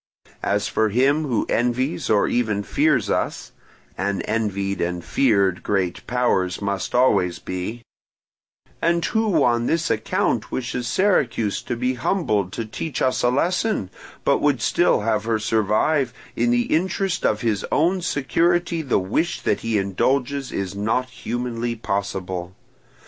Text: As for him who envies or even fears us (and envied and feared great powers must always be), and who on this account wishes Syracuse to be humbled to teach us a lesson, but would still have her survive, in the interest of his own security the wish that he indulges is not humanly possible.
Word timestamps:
As 0.41 0.67
for 0.67 0.89
him 0.89 1.25
who 1.25 1.45
envies 1.47 2.09
or 2.09 2.27
even 2.27 2.63
fears 2.63 3.07
us 3.07 3.51
(and 3.95 4.23
envied 4.25 4.81
and 4.81 5.05
feared 5.05 5.61
great 5.61 6.07
powers 6.07 6.59
must 6.59 6.95
always 6.95 7.37
be), 7.37 7.83
and 8.81 9.05
who 9.05 9.43
on 9.43 9.67
this 9.67 9.91
account 9.91 10.51
wishes 10.51 10.87
Syracuse 10.87 11.61
to 11.61 11.75
be 11.75 11.93
humbled 11.93 12.51
to 12.53 12.65
teach 12.65 12.99
us 12.99 13.21
a 13.21 13.29
lesson, 13.29 13.91
but 14.23 14.39
would 14.39 14.59
still 14.59 15.01
have 15.01 15.25
her 15.25 15.37
survive, 15.37 16.15
in 16.35 16.49
the 16.49 16.73
interest 16.75 17.23
of 17.23 17.41
his 17.41 17.63
own 17.71 18.01
security 18.01 18.81
the 18.81 18.97
wish 18.97 19.41
that 19.41 19.59
he 19.59 19.77
indulges 19.77 20.51
is 20.51 20.73
not 20.73 21.11
humanly 21.11 21.75
possible. 21.75 22.55